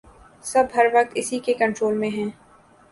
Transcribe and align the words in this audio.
سب 0.45 0.65
ہر 0.75 0.85
وقت 0.93 1.11
اسی 1.15 1.39
کے 1.39 1.53
کنٹرول 1.53 1.97
میں 1.97 2.09
ہیں 2.09 2.29